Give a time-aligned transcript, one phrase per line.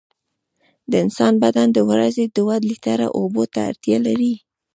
[0.91, 4.33] د انسان بدن د ورځې دوه لېټره اوبو ته اړتیا لري.